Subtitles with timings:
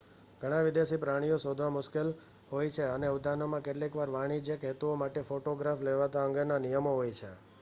[0.41, 2.09] ઘણા વિદેશી પ્રાણીઓ શોધવા મુશ્કેલ
[2.51, 7.31] હોય છે અને ઉદ્યાનોમાં કેટલીક વાર વાણિજ્યક હેતુઓ માટે ફોટોગ્રાફ લેવા અંગેના નિયમો હોય છે